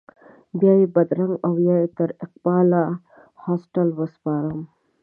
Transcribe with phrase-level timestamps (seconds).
[0.59, 2.67] بیا یې بدرګه او یا یې تر اقبال
[3.43, 4.59] هاسټل وسپارم.